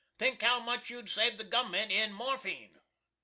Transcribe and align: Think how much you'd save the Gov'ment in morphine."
Think 0.17 0.41
how 0.41 0.59
much 0.59 0.89
you'd 0.89 1.11
save 1.11 1.37
the 1.37 1.43
Gov'ment 1.43 1.91
in 1.91 2.11
morphine." 2.11 2.79